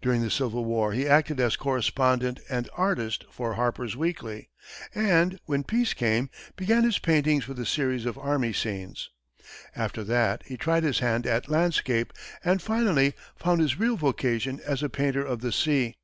[0.00, 4.48] During the Civil War he acted as correspondent and artist for Harper's Weekly,
[4.94, 9.10] and, when peace came, began his paintings with a series of army scenes.
[9.76, 14.82] After that he tried his hand at landscape, and finally found his real vocation as
[14.82, 15.96] a painter of the sea.